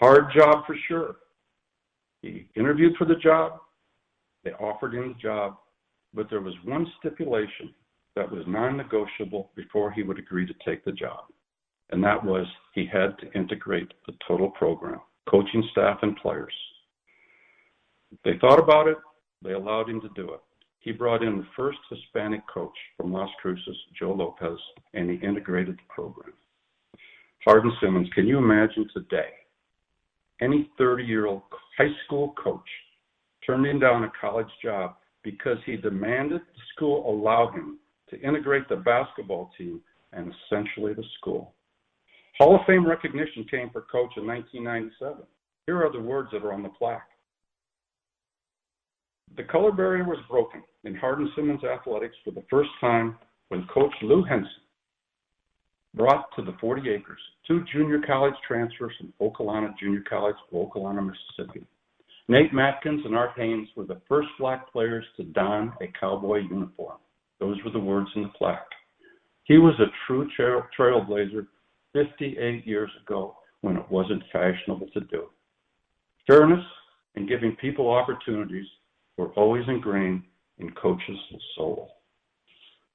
Hard 0.00 0.32
job 0.34 0.64
for 0.66 0.76
sure. 0.88 1.16
He 2.22 2.48
interviewed 2.56 2.96
for 2.96 3.04
the 3.04 3.16
job. 3.16 3.60
They 4.44 4.52
offered 4.52 4.94
him 4.94 5.08
the 5.08 5.20
job 5.20 5.56
but 6.14 6.28
there 6.30 6.40
was 6.40 6.54
one 6.64 6.86
stipulation 6.98 7.72
that 8.14 8.30
was 8.30 8.44
non 8.46 8.76
negotiable 8.76 9.50
before 9.56 9.90
he 9.90 10.02
would 10.02 10.18
agree 10.18 10.46
to 10.46 10.54
take 10.64 10.84
the 10.84 10.92
job, 10.92 11.24
and 11.90 12.02
that 12.04 12.22
was 12.22 12.46
he 12.74 12.86
had 12.86 13.18
to 13.18 13.32
integrate 13.32 13.92
the 14.06 14.14
total 14.26 14.50
program, 14.50 15.00
coaching 15.28 15.66
staff 15.72 15.98
and 16.02 16.16
players. 16.16 16.52
They 18.24 18.38
thought 18.40 18.58
about 18.58 18.88
it, 18.88 18.98
they 19.42 19.52
allowed 19.52 19.88
him 19.88 20.00
to 20.02 20.10
do 20.14 20.32
it. 20.32 20.40
He 20.82 20.90
brought 20.90 21.22
in 21.22 21.38
the 21.38 21.46
first 21.56 21.78
Hispanic 21.88 22.40
coach 22.52 22.76
from 22.96 23.12
Las 23.12 23.30
Cruces, 23.40 23.76
Joe 23.98 24.12
Lopez, 24.12 24.58
and 24.94 25.08
he 25.08 25.16
integrated 25.24 25.76
the 25.76 25.94
program. 25.94 26.32
Hardin 27.44 27.72
Simmons, 27.80 28.08
can 28.14 28.26
you 28.26 28.38
imagine 28.38 28.88
today 28.92 29.30
any 30.40 30.68
30 30.78 31.04
year 31.04 31.26
old 31.26 31.42
high 31.78 31.92
school 32.04 32.34
coach 32.42 32.68
turning 33.46 33.78
down 33.78 34.02
a 34.02 34.12
college 34.20 34.50
job 34.60 34.96
because 35.22 35.58
he 35.64 35.76
demanded 35.76 36.40
the 36.40 36.62
school 36.74 37.08
allow 37.08 37.52
him 37.52 37.78
to 38.10 38.20
integrate 38.20 38.68
the 38.68 38.76
basketball 38.76 39.50
team 39.56 39.80
and 40.12 40.32
essentially 40.50 40.94
the 40.94 41.04
school. 41.18 41.54
Hall 42.38 42.56
of 42.56 42.66
Fame 42.66 42.84
recognition 42.84 43.46
came 43.48 43.70
for 43.70 43.82
Coach 43.82 44.12
in 44.16 44.26
1997. 44.26 45.22
Here 45.66 45.80
are 45.80 45.92
the 45.92 46.00
words 46.00 46.30
that 46.32 46.42
are 46.42 46.52
on 46.52 46.64
the 46.64 46.68
plaque 46.70 47.08
The 49.36 49.44
color 49.44 49.72
barrier 49.72 50.04
was 50.04 50.18
broken 50.28 50.62
in 50.84 50.94
Hardin-Simmons 50.94 51.64
athletics 51.64 52.16
for 52.24 52.32
the 52.32 52.44
first 52.50 52.70
time 52.80 53.16
when 53.48 53.66
Coach 53.72 53.92
Lou 54.02 54.22
Henson 54.24 54.50
brought 55.94 56.26
to 56.36 56.42
the 56.42 56.56
40 56.60 56.90
acres 56.90 57.20
two 57.46 57.64
junior 57.72 58.00
college 58.06 58.34
transfers 58.46 58.92
from 58.98 59.12
Okolona 59.20 59.76
Junior 59.78 60.02
College 60.08 60.36
of 60.50 60.58
Okolona, 60.58 61.00
Mississippi. 61.04 61.66
Nate 62.28 62.52
Matkins 62.52 63.04
and 63.04 63.16
Art 63.16 63.32
Haynes 63.36 63.68
were 63.74 63.84
the 63.84 64.00
first 64.08 64.28
black 64.38 64.70
players 64.70 65.04
to 65.16 65.24
don 65.24 65.72
a 65.80 65.86
cowboy 65.98 66.38
uniform. 66.38 66.98
Those 67.40 67.56
were 67.64 67.72
the 67.72 67.78
words 67.78 68.08
in 68.14 68.22
the 68.22 68.28
plaque. 68.28 68.68
He 69.44 69.58
was 69.58 69.74
a 69.80 69.90
true 70.06 70.28
trail, 70.36 70.62
trailblazer 70.78 71.46
58 71.92 72.66
years 72.66 72.90
ago 73.02 73.36
when 73.62 73.76
it 73.76 73.90
wasn't 73.90 74.22
fashionable 74.32 74.88
to 74.94 75.00
do. 75.00 75.26
Fairness 76.26 76.64
and 77.16 77.28
giving 77.28 77.56
people 77.56 77.90
opportunities 77.90 78.66
were 79.16 79.32
always 79.32 79.64
ingrained 79.68 80.22
in 80.58 80.70
Coach's 80.72 81.18
soul. 81.56 81.96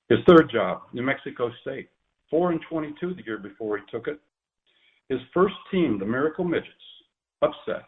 His 0.09 0.19
third 0.27 0.49
job, 0.51 0.83
New 0.93 1.03
Mexico 1.03 1.51
State, 1.61 1.89
4 2.29 2.51
and 2.51 2.61
22 2.69 3.13
the 3.13 3.25
year 3.25 3.37
before 3.37 3.77
he 3.77 3.83
took 3.91 4.07
it. 4.07 4.19
His 5.09 5.19
first 5.33 5.55
team, 5.71 5.99
the 5.99 6.05
Miracle 6.05 6.43
Midgets, 6.43 6.71
upset 7.41 7.83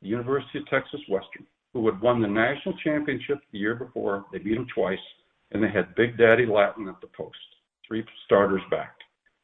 the 0.00 0.08
University 0.08 0.58
of 0.58 0.66
Texas 0.66 1.00
Western, 1.08 1.46
who 1.72 1.86
had 1.86 2.00
won 2.00 2.20
the 2.20 2.28
national 2.28 2.76
championship 2.84 3.38
the 3.52 3.58
year 3.58 3.74
before. 3.74 4.24
They 4.32 4.38
beat 4.38 4.54
them 4.54 4.66
twice, 4.74 4.98
and 5.52 5.62
they 5.62 5.70
had 5.70 5.94
Big 5.94 6.18
Daddy 6.18 6.46
Lattin 6.46 6.88
at 6.88 7.00
the 7.00 7.06
post, 7.08 7.36
three 7.86 8.04
starters 8.26 8.62
back. 8.70 8.96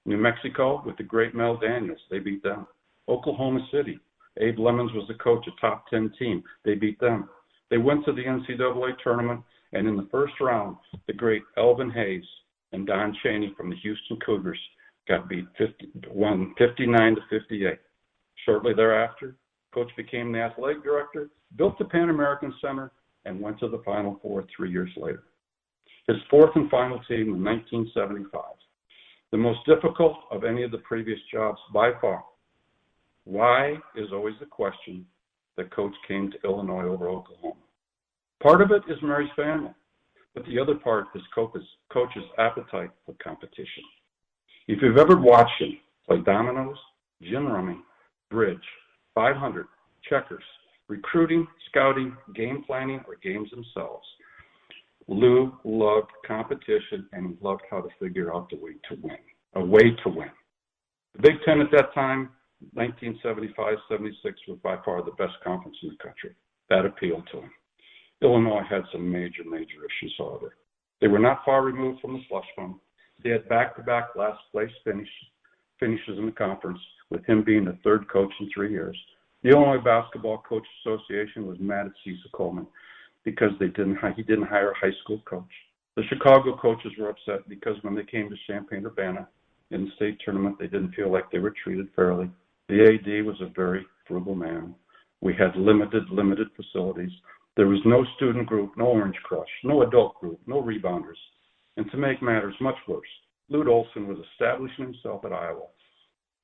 New 0.05 0.17
Mexico, 0.17 0.83
with 0.85 0.97
the 0.97 1.03
great 1.03 1.35
Mel 1.35 1.57
Daniels, 1.57 2.01
they 2.11 2.19
beat 2.19 2.43
them. 2.43 2.67
Oklahoma 3.09 3.61
City, 3.73 4.01
Abe 4.39 4.59
Lemons 4.59 4.93
was 4.93 5.07
the 5.09 5.15
coach, 5.15 5.47
a 5.47 5.61
top 5.61 5.89
10 5.89 6.13
team. 6.19 6.43
They 6.65 6.75
beat 6.75 7.01
them. 7.01 7.29
They 7.71 7.79
went 7.79 8.05
to 8.05 8.13
the 8.13 8.25
NCAA 8.25 8.93
tournament, 9.03 9.43
and 9.73 9.87
in 9.87 9.97
the 9.97 10.09
first 10.11 10.35
round, 10.41 10.77
the 11.07 11.13
great 11.13 11.43
Elvin 11.57 11.91
Hayes 11.91 12.25
and 12.73 12.87
Don 12.87 13.17
Chaney 13.23 13.55
from 13.57 13.71
the 13.71 13.77
Houston 13.77 14.19
Cougars 14.25 14.59
got 15.07 15.29
beat 15.29 15.47
50, 15.57 15.91
won 16.11 16.55
59 16.59 17.15
to 17.17 17.21
58. 17.31 17.79
Shortly 18.45 18.75
thereafter, 18.75 19.37
coach 19.73 19.91
became 19.97 20.33
the 20.33 20.41
athletic 20.41 20.83
director, 20.83 21.31
built 21.57 21.79
the 21.79 21.85
Pan 21.85 22.11
American 22.11 22.55
Center, 22.61 22.93
and 23.25 23.41
went 23.41 23.59
to 23.61 23.69
the 23.69 23.83
Final 23.85 24.19
Four 24.23 24.45
three 24.55 24.71
years 24.71 24.91
later. 24.97 25.25
His 26.07 26.17
fourth 26.31 26.55
and 26.55 26.71
final 26.71 26.99
team 27.09 27.35
in 27.35 27.45
1975, 27.45 28.43
the 29.31 29.37
most 29.37 29.61
difficult 29.67 30.17
of 30.31 30.45
any 30.45 30.63
of 30.63 30.71
the 30.71 30.79
previous 30.79 31.19
jobs 31.31 31.59
by 31.75 31.93
far. 32.01 32.25
Why 33.25 33.75
is 33.95 34.09
always 34.13 34.35
the 34.41 34.47
question 34.47 35.05
that 35.59 35.75
coach 35.75 35.93
came 36.07 36.31
to 36.31 36.38
Illinois 36.45 36.85
over 36.85 37.09
Oklahoma. 37.09 37.61
Part 38.43 38.62
of 38.62 38.71
it 38.71 38.83
is 38.91 38.97
Mary's 39.03 39.31
family, 39.37 39.73
but 40.35 40.47
the 40.47 40.59
other 40.59 40.77
part 40.77 41.07
is 41.15 41.23
coach's, 41.35 41.67
coach's 41.93 42.25
appetite 42.38 42.91
for 43.05 43.15
competition. 43.23 43.83
If 44.69 44.81
you've 44.81 44.97
ever 44.97 45.17
watched 45.17 45.61
him 45.61 45.79
play 46.07 46.21
dominoes, 46.21 46.77
gin 47.23 47.47
rummy, 47.47 47.79
bridge, 48.31 48.62
500, 49.15 49.67
checkers, 50.09 50.45
recruiting, 50.88 51.47
scouting, 51.69 52.17
game 52.35 52.62
planning, 52.67 53.00
or 53.09 53.17
games 53.17 53.50
themselves, 53.50 54.07
Lou 55.09 55.53
loved 55.65 56.11
competition 56.27 57.09
and 57.12 57.27
he 57.27 57.37
loved 57.45 57.62
how 57.71 57.81
to 57.81 57.88
figure 57.99 58.33
out 58.33 58.49
the 58.50 58.57
way 58.57 58.73
to 58.88 58.97
win, 59.03 59.19
a 59.55 59.65
way 59.65 59.91
to 60.05 60.09
win. 60.09 60.31
The 61.17 61.23
Big 61.23 61.37
Ten 61.45 61.61
at 61.61 61.71
that 61.73 61.93
time, 61.95 62.31
1975 62.75 63.77
76, 63.88 64.41
was 64.49 64.59
by 64.62 64.77
far 64.85 65.03
the 65.03 65.12
best 65.12 65.35
conference 65.45 65.77
in 65.83 65.91
the 65.91 66.03
country. 66.03 66.35
That 66.69 66.87
appealed 66.87 67.29
to 67.33 67.38
him. 67.38 67.50
Illinois 68.21 68.65
had 68.69 68.83
some 68.93 69.11
major, 69.11 69.45
major 69.45 69.79
issues, 69.87 70.15
however. 70.19 70.57
They 71.00 71.07
were 71.07 71.21
not 71.21 71.45
far 71.45 71.62
removed 71.62 72.00
from 72.00 72.15
the 72.15 72.23
slush 72.29 72.47
fund. 72.57 72.75
They 73.23 73.31
had 73.31 73.49
back-to-back 73.49 74.17
last 74.17 74.41
place 74.50 74.71
finish, 74.85 75.09
finishes 75.79 76.19
in 76.19 76.27
the 76.27 76.33
conference, 76.33 76.81
with 77.11 77.25
him 77.27 77.45
being 77.45 77.65
the 77.65 77.79
third 77.85 78.09
coach 78.11 78.33
in 78.41 78.50
three 78.53 78.71
years. 78.71 78.97
The 79.43 79.50
Illinois 79.50 79.83
Basketball 79.83 80.43
Coach 80.49 80.67
Association 80.81 81.47
was 81.47 81.59
mad 81.61 81.87
at 81.87 81.93
Cecil 82.05 82.31
Coleman 82.33 82.67
because 83.25 83.53
they 83.61 83.69
didn't 83.69 83.99
he 84.17 84.23
didn't 84.23 84.49
hire 84.49 84.73
a 84.73 84.79
high 84.79 84.95
school 85.03 85.23
coach. 85.25 85.45
The 85.97 86.03
Chicago 86.09 86.57
coaches 86.57 86.93
were 86.99 87.11
upset 87.11 87.49
because 87.49 87.77
when 87.83 87.95
they 87.95 88.05
came 88.05 88.29
to 88.29 88.37
Champaign 88.47 88.85
Urbana 88.85 89.29
in 89.71 89.85
the 89.85 89.91
state 89.97 90.19
tournament, 90.25 90.57
they 90.59 90.67
didn't 90.67 90.95
feel 90.95 91.11
like 91.11 91.31
they 91.31 91.38
were 91.38 91.55
treated 91.62 91.88
fairly. 91.95 92.31
The 92.69 92.85
AD 92.85 93.25
was 93.25 93.41
a 93.41 93.51
very 93.57 93.87
frugal 94.07 94.35
man. 94.35 94.75
We 95.23 95.35
had 95.35 95.57
limited, 95.57 96.11
limited 96.11 96.49
facilities. 96.55 97.11
There 97.57 97.67
was 97.67 97.81
no 97.85 98.05
student 98.17 98.47
group, 98.47 98.77
no 98.77 98.87
Orange 98.87 99.17
Crush, 99.25 99.49
no 99.65 99.83
adult 99.83 100.21
group, 100.21 100.39
no 100.47 100.63
rebounders. 100.63 101.17
And 101.77 101.91
to 101.91 101.97
make 101.97 102.21
matters 102.23 102.55
much 102.61 102.77
worse, 102.87 103.09
Lute 103.49 103.69
Olson 103.69 104.07
was 104.07 104.19
establishing 104.33 104.85
himself 104.85 105.25
at 105.25 105.33
Iowa, 105.33 105.67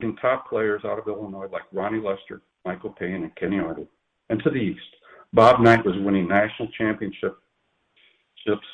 getting 0.01 0.17
top 0.17 0.49
players 0.49 0.83
out 0.85 0.99
of 0.99 1.07
Illinois 1.07 1.49
like 1.53 1.63
Ronnie 1.73 2.01
Lester, 2.01 2.41
Michael 2.65 2.91
Payne, 2.91 3.25
and 3.25 3.37
Kenny 3.37 3.59
Arden. 3.59 3.87
And 4.31 4.43
to 4.43 4.51
the 4.51 4.57
east, 4.57 4.81
Bob 5.35 5.61
Knight 5.61 5.85
was 5.85 5.95
winning 5.99 6.27
national 6.27 6.69
championships 6.79 7.37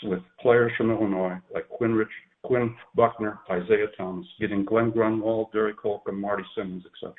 with 0.04 0.21
players 0.40 0.73
from 0.76 0.90
Illinois 0.90 1.37
like 1.52 1.69
Quinn, 1.69 1.95
Rich, 1.95 2.09
Quinn 2.42 2.76
Buckner, 2.95 3.40
Isiah 3.50 3.88
Thomas, 3.97 4.26
getting 4.38 4.64
Glenn 4.64 4.90
Grunwald, 4.90 5.52
Derek 5.52 5.78
Holcomb, 5.80 6.21
Marty 6.21 6.45
Simmons, 6.54 6.85
etc. 6.87 7.14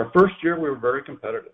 Our 0.00 0.10
first 0.14 0.36
year, 0.42 0.58
we 0.58 0.70
were 0.70 0.78
very 0.78 1.02
competitive. 1.02 1.52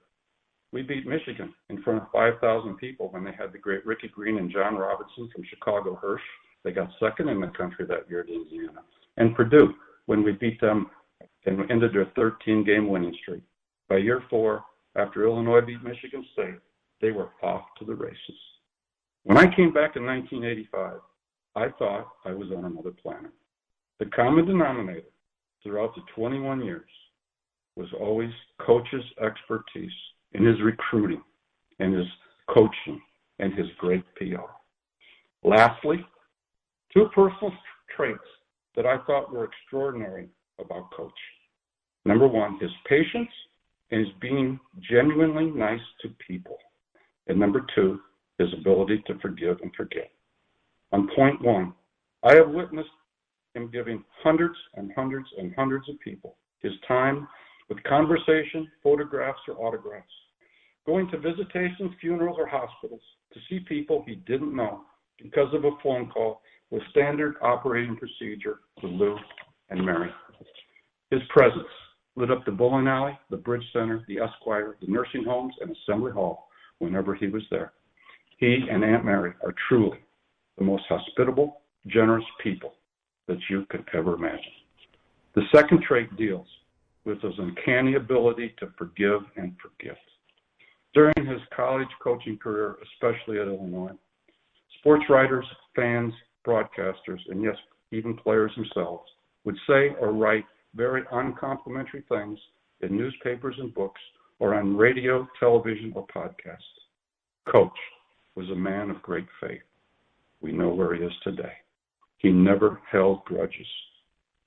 We 0.70 0.82
beat 0.82 1.04
Michigan 1.04 1.52
in 1.68 1.82
front 1.82 2.00
of 2.00 2.12
5,000 2.12 2.76
people 2.76 3.08
when 3.10 3.24
they 3.24 3.32
had 3.32 3.52
the 3.52 3.58
great 3.58 3.84
Ricky 3.84 4.06
Green 4.06 4.38
and 4.38 4.52
John 4.52 4.76
Robinson 4.76 5.28
from 5.34 5.42
Chicago 5.50 5.96
Hirsch. 6.00 6.22
They 6.62 6.70
got 6.70 6.88
second 7.00 7.28
in 7.28 7.40
the 7.40 7.48
country 7.48 7.86
that 7.86 8.08
year 8.08 8.20
at 8.20 8.28
Indiana. 8.28 8.84
And 9.16 9.34
Purdue, 9.34 9.74
when 10.04 10.22
we 10.22 10.30
beat 10.30 10.60
them 10.60 10.88
and 11.44 11.68
ended 11.72 11.92
their 11.92 12.12
13 12.14 12.62
game 12.62 12.88
winning 12.88 13.16
streak. 13.20 13.42
By 13.88 13.96
year 13.96 14.22
four, 14.30 14.62
after 14.94 15.24
Illinois 15.24 15.62
beat 15.62 15.82
Michigan 15.82 16.24
State, 16.32 16.60
they 17.00 17.10
were 17.10 17.30
off 17.42 17.64
to 17.80 17.84
the 17.84 17.96
races. 17.96 18.38
When 19.24 19.38
I 19.38 19.52
came 19.56 19.72
back 19.72 19.96
in 19.96 20.06
1985, 20.06 21.00
I 21.56 21.68
thought 21.80 22.06
I 22.24 22.30
was 22.30 22.52
on 22.56 22.64
another 22.64 22.92
planet. 22.92 23.32
The 23.98 24.06
common 24.06 24.46
denominator 24.46 25.10
throughout 25.64 25.96
the 25.96 26.02
21 26.14 26.64
years 26.64 26.88
was 27.76 27.88
always 28.00 28.30
coach's 28.58 29.04
expertise 29.22 29.90
in 30.32 30.44
his 30.44 30.60
recruiting 30.62 31.22
and 31.78 31.94
his 31.94 32.06
coaching 32.48 33.00
and 33.38 33.52
his 33.54 33.66
great 33.78 34.04
PR. 34.16 34.48
Lastly, 35.44 36.04
two 36.92 37.08
personal 37.14 37.52
traits 37.94 38.18
that 38.74 38.86
I 38.86 38.98
thought 39.06 39.32
were 39.32 39.44
extraordinary 39.44 40.28
about 40.58 40.90
Coach. 40.96 41.12
Number 42.04 42.26
one, 42.26 42.58
his 42.60 42.70
patience 42.88 43.30
and 43.90 44.00
his 44.00 44.14
being 44.20 44.58
genuinely 44.90 45.46
nice 45.46 45.80
to 46.02 46.08
people. 46.26 46.56
And 47.26 47.38
number 47.38 47.64
two, 47.74 48.00
his 48.38 48.48
ability 48.52 49.02
to 49.06 49.18
forgive 49.20 49.58
and 49.62 49.74
forget. 49.74 50.10
On 50.92 51.08
point 51.14 51.40
one, 51.42 51.74
I 52.22 52.34
have 52.34 52.50
witnessed 52.50 52.88
him 53.54 53.70
giving 53.70 54.04
hundreds 54.22 54.56
and 54.74 54.92
hundreds 54.94 55.28
and 55.38 55.54
hundreds 55.56 55.88
of 55.88 55.98
people 56.00 56.36
his 56.60 56.72
time 56.86 57.28
with 57.68 57.82
conversation, 57.84 58.68
photographs, 58.82 59.40
or 59.48 59.54
autographs 59.64 60.06
going 60.86 61.10
to 61.10 61.18
visitations, 61.18 61.90
funerals, 62.00 62.36
or 62.38 62.46
hospitals 62.46 63.00
to 63.34 63.40
see 63.50 63.60
people 63.60 64.04
he 64.06 64.14
didn't 64.26 64.54
know 64.54 64.82
because 65.20 65.52
of 65.52 65.64
a 65.64 65.70
phone 65.82 66.08
call 66.08 66.40
was 66.70 66.80
standard 66.90 67.34
operating 67.42 67.96
procedure 67.96 68.60
for 68.80 68.86
Lou 68.86 69.16
and 69.70 69.84
Mary. 69.84 70.10
His 71.10 71.20
presence 71.28 71.66
lit 72.14 72.30
up 72.30 72.44
the 72.44 72.52
bowling 72.52 72.88
alley, 72.88 73.18
the 73.30 73.36
bridge 73.36 73.64
center, 73.72 74.04
the 74.08 74.18
Esquire, 74.18 74.76
the 74.80 74.90
nursing 74.90 75.24
homes, 75.24 75.54
and 75.60 75.70
Assembly 75.76 76.12
Hall 76.12 76.48
whenever 76.78 77.14
he 77.14 77.26
was 77.26 77.42
there. 77.50 77.72
He 78.38 78.58
and 78.70 78.84
Aunt 78.84 79.04
Mary 79.04 79.32
are 79.44 79.54
truly 79.68 79.98
the 80.58 80.64
most 80.64 80.84
hospitable, 80.88 81.60
generous 81.86 82.24
people 82.42 82.74
that 83.28 83.38
you 83.50 83.66
could 83.70 83.84
ever 83.94 84.14
imagine. 84.14 84.40
The 85.34 85.42
second 85.54 85.82
trait 85.82 86.14
deals 86.16 86.46
with 87.06 87.22
his 87.22 87.34
uncanny 87.38 87.94
ability 87.94 88.54
to 88.58 88.68
forgive 88.76 89.22
and 89.36 89.54
forget 89.62 89.96
during 90.96 91.26
his 91.26 91.40
college 91.54 91.88
coaching 92.02 92.38
career, 92.38 92.76
especially 92.94 93.38
at 93.38 93.46
Illinois. 93.46 93.92
Sports 94.78 95.04
writers, 95.10 95.44
fans, 95.74 96.12
broadcasters, 96.46 97.20
and 97.28 97.42
yes, 97.42 97.56
even 97.92 98.16
players 98.16 98.50
themselves 98.56 99.04
would 99.44 99.56
say 99.66 99.90
or 100.00 100.12
write 100.12 100.44
very 100.74 101.02
uncomplimentary 101.12 102.02
things 102.08 102.38
in 102.80 102.96
newspapers 102.96 103.54
and 103.58 103.74
books 103.74 104.00
or 104.38 104.54
on 104.54 104.76
radio, 104.76 105.28
television, 105.38 105.92
or 105.94 106.06
podcasts. 106.06 106.56
Coach 107.46 107.78
was 108.34 108.48
a 108.50 108.54
man 108.54 108.90
of 108.90 109.02
great 109.02 109.26
faith. 109.40 109.62
We 110.40 110.52
know 110.52 110.70
where 110.70 110.94
he 110.94 111.02
is 111.02 111.12
today. 111.22 111.52
He 112.18 112.30
never 112.30 112.80
held 112.90 113.24
grudges. 113.24 113.66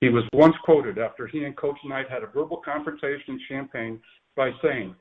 He 0.00 0.08
was 0.08 0.24
once 0.32 0.54
quoted 0.64 0.98
after 0.98 1.26
he 1.26 1.44
and 1.44 1.56
Coach 1.56 1.76
Knight 1.84 2.08
had 2.08 2.22
a 2.22 2.26
verbal 2.26 2.62
confrontation 2.64 3.34
in 3.34 3.40
Champaign 3.48 4.00
by 4.34 4.50
saying, 4.62 4.94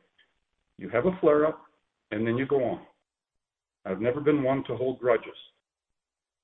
you 0.78 0.90
have 0.90 1.06
a 1.06 1.18
flare 1.20 1.46
up, 1.46 1.62
and 2.12 2.26
then 2.26 2.38
you 2.38 2.46
go 2.46 2.64
on. 2.64 2.80
I've 3.86 4.02
never 4.02 4.22
been 4.22 4.44
one 4.44 4.64
to 4.66 4.76
hold 4.76 5.00
grudges. 5.00 5.36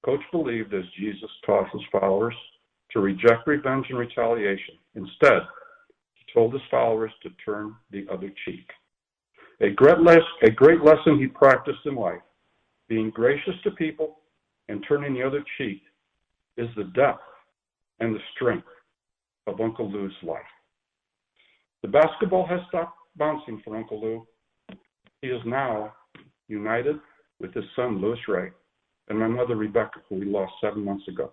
Coach 0.04 0.22
believed, 0.32 0.74
as 0.74 0.84
Jesus 1.00 1.30
taught 1.46 1.70
his 1.72 1.82
followers, 1.92 2.36
to 2.92 3.00
reject 3.00 3.48
revenge 3.48 3.86
and 3.90 3.98
retaliation. 3.98 4.76
Instead, 4.96 5.42
he 6.14 6.34
told 6.34 6.54
his 6.54 6.62
followers 6.70 7.12
to 7.24 7.30
turn 7.44 7.76
the 7.92 8.06
other 8.12 8.32
cheek. 8.46 8.70
A 9.62 9.70
great, 9.70 9.98
a 10.44 10.52
great 10.52 10.82
lesson 10.82 11.18
he 11.18 11.28
practiced 11.28 11.86
in 11.86 11.96
life, 11.96 12.22
being 12.88 13.10
gracious 13.10 13.56
to 13.64 13.72
people 13.72 14.20
and 14.68 14.84
turning 14.88 15.14
the 15.14 15.24
other 15.24 15.44
cheek, 15.58 15.82
is 16.58 16.68
the 16.76 16.86
depth 16.96 17.22
and 18.00 18.16
the 18.16 18.20
strength 18.36 18.68
of 19.48 19.62
Uncle 19.62 19.90
Lou's 19.90 20.16
life. 20.24 20.42
The 21.82 21.88
basketball 21.88 22.46
has 22.48 22.60
stopped 22.68 22.98
bouncing 23.16 23.62
for 23.64 23.78
Uncle 23.78 24.02
Lou. 24.02 24.28
He 25.22 25.28
is 25.28 25.42
now 25.46 25.94
united 26.48 27.00
with 27.40 27.54
his 27.54 27.64
son, 27.75 28.02
Louis 28.02 28.20
Ray, 28.28 28.52
and 29.10 29.20
my 29.20 29.28
mother, 29.28 29.56
Rebecca, 29.56 30.00
who 30.10 30.16
we 30.16 30.25
lost 30.25 30.54
seven 30.62 30.84
months 30.84 31.08
ago. 31.08 31.32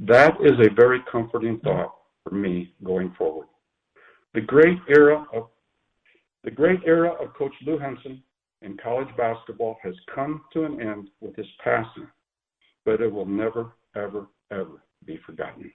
That 0.00 0.34
is 0.40 0.52
a 0.58 0.74
very 0.74 1.00
comforting 1.10 1.60
thought 1.60 1.94
for 2.24 2.34
me 2.34 2.74
going 2.84 3.14
forward. 3.16 3.46
The 4.34 4.40
great 4.40 4.78
era 4.88 5.24
of 5.32 5.48
the 6.42 6.50
great 6.50 6.80
era 6.86 7.10
of 7.22 7.34
Coach 7.34 7.52
Lou 7.66 7.78
Henson 7.78 8.22
in 8.62 8.78
college 8.78 9.08
basketball 9.16 9.76
has 9.82 9.94
come 10.14 10.42
to 10.54 10.64
an 10.64 10.80
end 10.80 11.08
with 11.20 11.36
his 11.36 11.46
passing, 11.62 12.08
but 12.86 13.02
it 13.02 13.12
will 13.12 13.26
never, 13.26 13.72
ever, 13.94 14.26
ever 14.50 14.82
be 15.04 15.18
forgotten. 15.24 15.72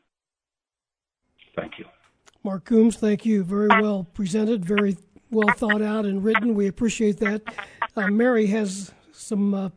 Thank 1.56 1.80
you. 1.80 1.86
Mark 2.44 2.66
Coomes, 2.66 2.98
thank 2.98 3.26
you. 3.26 3.44
Very 3.44 3.68
well 3.68 4.06
presented, 4.14 4.64
very 4.64 4.98
well 5.32 5.50
thought 5.56 5.82
out 5.82 6.06
and 6.06 6.24
written. 6.24 6.54
We 6.54 6.68
appreciate 6.68 7.18
that. 7.20 7.42
Uh, 7.96 8.08
Mary 8.08 8.48
has 8.48 8.94
some 9.12 9.54
uh, 9.54 9.70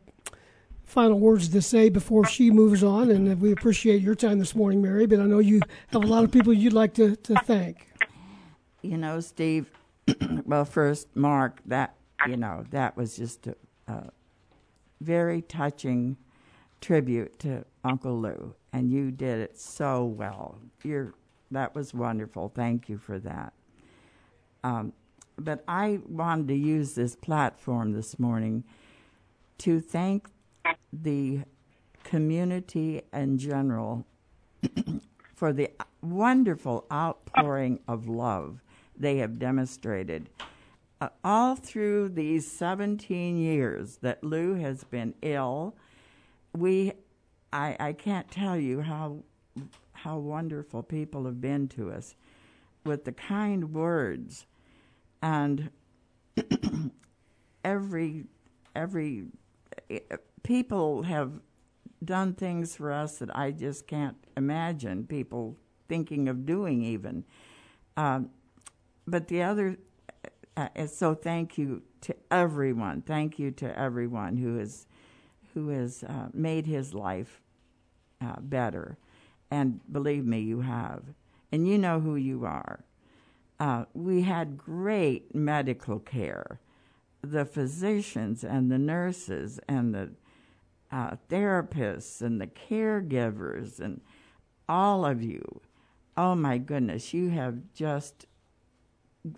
final 0.85 1.19
words 1.19 1.49
to 1.49 1.61
say 1.61 1.89
before 1.89 2.25
she 2.25 2.51
moves 2.51 2.83
on, 2.83 3.09
and 3.09 3.39
we 3.39 3.51
appreciate 3.51 4.01
your 4.01 4.15
time 4.15 4.39
this 4.39 4.55
morning, 4.55 4.81
Mary. 4.81 5.05
But 5.05 5.19
I 5.19 5.25
know 5.25 5.39
you 5.39 5.61
have 5.89 6.03
a 6.03 6.05
lot 6.05 6.23
of 6.23 6.31
people 6.31 6.53
you'd 6.53 6.73
like 6.73 6.93
to, 6.95 7.15
to 7.15 7.35
thank. 7.45 7.87
You 8.81 8.97
know, 8.97 9.19
Steve. 9.19 9.69
well, 10.45 10.65
first, 10.65 11.07
Mark. 11.15 11.61
That 11.65 11.95
you 12.27 12.37
know, 12.37 12.65
that 12.71 12.97
was 12.97 13.15
just 13.15 13.47
a, 13.47 13.55
a 13.87 14.09
very 15.01 15.41
touching 15.41 16.17
tribute 16.81 17.39
to 17.39 17.65
Uncle 17.83 18.19
Lou, 18.19 18.55
and 18.73 18.91
you 18.91 19.11
did 19.11 19.39
it 19.39 19.59
so 19.59 20.05
well. 20.05 20.57
You're 20.83 21.13
that 21.51 21.73
was 21.73 21.93
wonderful. 21.93 22.51
Thank 22.53 22.89
you 22.89 22.97
for 22.97 23.17
that. 23.19 23.53
Um, 24.63 24.93
but 25.37 25.63
I 25.67 25.99
wanted 26.07 26.49
to 26.49 26.55
use 26.55 26.93
this 26.93 27.15
platform 27.15 27.93
this 27.93 28.19
morning 28.19 28.63
to 29.59 29.79
thank 29.79 30.29
the 30.91 31.41
community 32.03 33.01
in 33.13 33.37
general 33.37 34.05
for 35.35 35.53
the 35.53 35.71
wonderful 36.01 36.85
outpouring 36.91 37.79
of 37.87 38.07
love 38.07 38.61
they 38.97 39.17
have 39.17 39.39
demonstrated. 39.39 40.29
Uh, 41.01 41.07
all 41.23 41.55
through 41.55 42.09
these 42.09 42.51
17 42.51 43.37
years 43.37 43.97
that 44.01 44.21
Lou 44.23 44.55
has 44.55 44.83
been 44.83 45.13
ill, 45.21 45.75
we, 46.53 46.91
I, 47.51 47.75
I 47.79 47.93
can't 47.93 48.29
tell 48.29 48.57
you 48.57 48.81
how, 48.81 49.23
how 49.93 50.17
wonderful 50.17 50.83
people 50.83 51.25
have 51.25 51.41
been 51.41 51.67
to 51.69 51.91
us 51.91 52.15
with 52.85 53.05
the 53.05 53.11
kind 53.11 53.73
words 53.73 54.45
and 55.21 55.69
every, 57.63 58.25
every 58.75 59.25
people 60.43 61.03
have 61.03 61.31
done 62.03 62.33
things 62.33 62.75
for 62.75 62.91
us 62.91 63.17
that 63.17 63.35
I 63.35 63.51
just 63.51 63.87
can't 63.87 64.17
imagine 64.37 65.05
people 65.05 65.57
thinking 65.87 66.29
of 66.29 66.45
doing 66.45 66.83
even. 66.83 67.25
Um, 67.97 68.29
but 69.05 69.27
the 69.27 69.41
other, 69.43 69.77
uh, 70.55 70.87
so 70.87 71.13
thank 71.13 71.57
you 71.57 71.81
to 72.01 72.15
everyone. 72.31 73.01
Thank 73.01 73.39
you 73.39 73.51
to 73.51 73.77
everyone 73.77 74.37
who 74.37 74.57
has, 74.57 74.87
who 75.59 75.69
has 75.69 76.03
uh, 76.03 76.27
made 76.33 76.65
his 76.65 76.93
life 76.93 77.41
uh, 78.21 78.39
better, 78.39 78.97
and 79.51 79.79
believe 79.91 80.25
me, 80.25 80.39
you 80.39 80.61
have, 80.61 81.03
and 81.51 81.67
you 81.67 81.77
know 81.77 81.99
who 81.99 82.15
you 82.15 82.45
are. 82.45 82.85
Uh, 83.59 83.85
we 83.93 84.21
had 84.21 84.57
great 84.57 85.35
medical 85.35 85.99
care 85.99 86.59
the 87.21 87.43
physicians 87.43 88.45
and 88.45 88.71
the 88.71 88.77
nurses 88.77 89.59
and 89.67 89.93
the 89.93 90.09
uh, 90.89 91.17
therapists 91.29 92.21
and 92.21 92.39
the 92.39 92.47
caregivers 92.47 93.81
and 93.81 93.99
all 94.69 95.05
of 95.05 95.21
you. 95.21 95.59
Oh 96.15 96.33
my 96.33 96.57
goodness, 96.57 97.13
you 97.13 97.29
have 97.31 97.57
just 97.73 98.25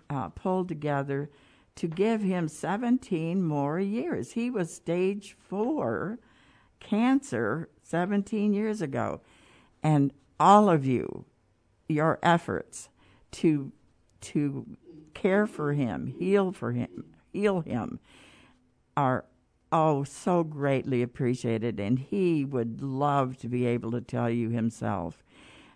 uh, 0.08 0.28
pulled 0.28 0.68
together 0.68 1.28
to 1.76 1.88
give 1.88 2.22
him 2.22 2.48
17 2.48 3.42
more 3.42 3.80
years. 3.80 4.32
He 4.32 4.50
was 4.50 4.72
stage 4.72 5.36
four 5.38 6.18
cancer 6.80 7.68
17 7.82 8.52
years 8.52 8.82
ago. 8.82 9.20
And 9.82 10.12
all 10.38 10.68
of 10.68 10.84
you, 10.84 11.24
your 11.88 12.18
efforts 12.22 12.88
to, 13.32 13.72
to 14.20 14.66
care 15.14 15.46
for 15.46 15.72
him, 15.72 16.06
heal 16.06 16.52
for 16.52 16.72
him, 16.72 17.14
heal 17.32 17.60
him 17.60 18.00
are 18.96 19.24
oh 19.70 20.04
so 20.04 20.44
greatly 20.44 21.02
appreciated 21.02 21.80
and 21.80 21.98
he 21.98 22.44
would 22.44 22.82
love 22.82 23.36
to 23.38 23.48
be 23.48 23.64
able 23.64 23.90
to 23.90 24.00
tell 24.00 24.28
you 24.28 24.50
himself 24.50 25.24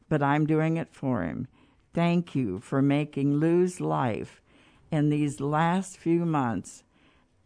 but 0.09 0.23
i'm 0.23 0.47
doing 0.47 0.77
it 0.77 0.93
for 0.93 1.23
him 1.23 1.49
thank 1.95 2.35
you 2.35 2.59
for 2.59 2.83
making 2.83 3.37
lou's 3.37 3.81
life 3.81 4.43
in 4.90 5.11
these 5.11 5.40
last 5.40 5.96
few 5.96 6.25
months 6.25 6.85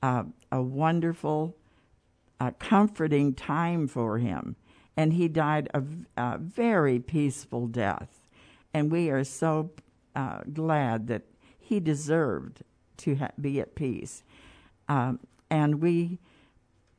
uh, 0.02 0.24
a 0.50 0.62
wonderful 0.62 1.56
uh, 2.38 2.50
comforting 2.58 3.34
time 3.34 3.86
for 3.86 4.18
him. 4.18 4.56
And 4.96 5.12
he 5.12 5.28
died 5.28 5.68
a, 5.72 5.82
a 6.16 6.38
very 6.38 6.98
peaceful 6.98 7.66
death. 7.66 8.26
And 8.72 8.90
we 8.90 9.10
are 9.10 9.24
so 9.24 9.70
uh, 10.14 10.40
glad 10.52 11.06
that 11.08 11.22
he 11.58 11.80
deserved 11.80 12.62
to 12.98 13.16
ha- 13.16 13.30
be 13.40 13.60
at 13.60 13.74
peace. 13.74 14.22
Um, 14.88 15.20
and 15.50 15.80
we 15.80 16.18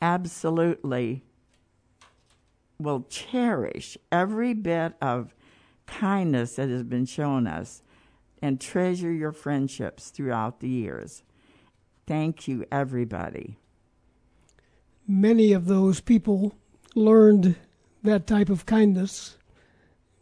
absolutely 0.01 1.23
will 2.79 3.05
cherish 3.09 3.97
every 4.11 4.53
bit 4.53 4.93
of 5.01 5.35
kindness 5.85 6.55
that 6.55 6.69
has 6.69 6.83
been 6.83 7.05
shown 7.05 7.45
us 7.45 7.83
and 8.41 8.59
treasure 8.59 9.11
your 9.11 9.31
friendships 9.31 10.09
throughout 10.09 10.59
the 10.59 10.69
years. 10.69 11.23
Thank 12.07 12.47
you, 12.47 12.65
everybody. 12.71 13.57
Many 15.07 15.53
of 15.53 15.65
those 15.65 15.99
people 16.01 16.55
learned 16.95 17.55
that 18.03 18.27
type 18.27 18.49
of 18.49 18.65
kindness 18.65 19.37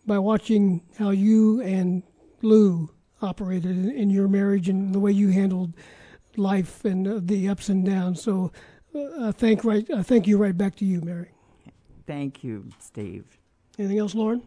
by 0.05 0.19
watching 0.19 0.81
how 0.97 1.11
you 1.11 1.61
and 1.61 2.03
Lou 2.41 2.89
operated 3.21 3.85
in 3.85 4.09
your 4.09 4.27
marriage 4.27 4.69
and 4.69 4.93
the 4.93 4.99
way 4.99 5.11
you 5.11 5.29
handled 5.29 5.73
life 6.37 6.85
and 6.85 7.07
uh, 7.07 7.19
the 7.21 7.49
ups 7.49 7.69
and 7.69 7.85
downs. 7.85 8.21
So, 8.21 8.51
uh, 8.95 9.31
thank 9.31 9.63
right, 9.63 9.89
uh, 9.89 10.03
thank 10.03 10.27
you 10.27 10.37
right 10.37 10.57
back 10.57 10.75
to 10.77 10.85
you, 10.85 11.01
Mary. 11.01 11.29
Thank 12.07 12.43
you, 12.43 12.69
Steve. 12.79 13.25
Anything 13.77 13.99
else, 13.99 14.15
Loren? 14.15 14.41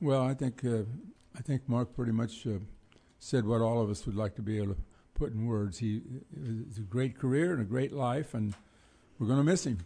Well, 0.00 0.22
I 0.22 0.34
think 0.34 0.64
uh, 0.64 0.82
I 1.36 1.42
think 1.42 1.68
Mark 1.68 1.94
pretty 1.94 2.12
much 2.12 2.46
uh, 2.46 2.58
said 3.20 3.46
what 3.46 3.60
all 3.60 3.80
of 3.80 3.88
us 3.88 4.04
would 4.06 4.16
like 4.16 4.34
to 4.34 4.42
be 4.42 4.56
able 4.56 4.74
to 4.74 4.80
put 5.14 5.32
in 5.32 5.46
words. 5.46 5.78
He 5.78 6.02
it's 6.66 6.78
a 6.78 6.82
great 6.82 7.16
career 7.16 7.52
and 7.52 7.60
a 7.60 7.64
great 7.64 7.92
life, 7.92 8.34
and 8.34 8.54
we're 9.18 9.28
going 9.28 9.38
to 9.38 9.44
miss 9.44 9.64
him. 9.64 9.78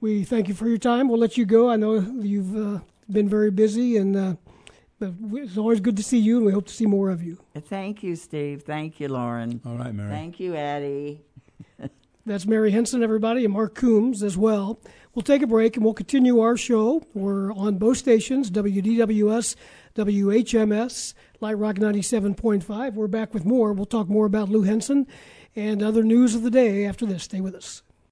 We 0.00 0.24
thank 0.24 0.48
you 0.48 0.54
for 0.54 0.68
your 0.68 0.78
time. 0.78 1.08
We'll 1.08 1.20
let 1.20 1.36
you 1.36 1.46
go. 1.46 1.70
I 1.70 1.76
know 1.76 1.94
you've 1.94 2.56
uh, 2.56 2.80
been 3.08 3.28
very 3.28 3.50
busy 3.50 3.96
and 3.96 4.36
but 4.98 5.12
it's 5.32 5.58
always 5.58 5.80
good 5.80 5.96
to 5.98 6.02
see 6.02 6.18
you, 6.18 6.38
and 6.38 6.46
we 6.46 6.52
hope 6.52 6.66
to 6.66 6.72
see 6.72 6.86
more 6.86 7.10
of 7.10 7.22
you. 7.22 7.38
Thank 7.54 8.02
you, 8.02 8.16
Steve. 8.16 8.62
Thank 8.62 8.98
you, 8.98 9.08
Loren. 9.08 9.60
All 9.66 9.76
right, 9.76 9.94
Mary. 9.94 10.08
Thank 10.08 10.40
you, 10.40 10.56
Addie. 10.56 11.20
That's 12.26 12.44
Mary 12.44 12.72
Henson, 12.72 13.04
everybody, 13.04 13.44
and 13.44 13.54
Mark 13.54 13.76
Coomes 13.76 14.24
as 14.24 14.36
well. 14.36 14.80
We'll 15.14 15.22
take 15.22 15.42
a 15.42 15.46
break 15.46 15.76
and 15.76 15.84
we'll 15.84 15.94
continue 15.94 16.40
our 16.40 16.56
show. 16.56 17.06
We're 17.14 17.52
on 17.52 17.78
both 17.78 17.98
stations, 17.98 18.50
WDWS, 18.50 19.54
WHMS, 19.94 21.14
Light 21.40 21.56
Rock 21.56 21.76
97.5. 21.76 22.94
We're 22.94 23.06
back 23.06 23.32
with 23.32 23.44
more. 23.44 23.72
We'll 23.72 23.86
talk 23.86 24.08
more 24.08 24.26
about 24.26 24.48
Lou 24.48 24.62
Henson 24.62 25.06
and 25.54 25.84
other 25.84 26.02
news 26.02 26.34
of 26.34 26.42
the 26.42 26.50
day 26.50 26.84
after 26.84 27.06
this. 27.06 27.22
Stay 27.22 27.40
with 27.40 27.54
us. 27.54 27.84